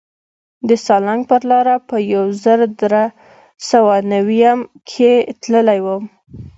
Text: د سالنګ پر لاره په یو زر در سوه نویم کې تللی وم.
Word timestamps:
د 0.67 0.69
سالنګ 0.85 1.21
پر 1.29 1.41
لاره 1.49 1.75
په 1.87 1.95
یو 2.13 2.23
زر 2.43 2.59
در 2.79 2.93
سوه 3.69 3.95
نویم 4.11 4.59
کې 4.89 5.13
تللی 5.43 5.79
وم. 5.85 6.03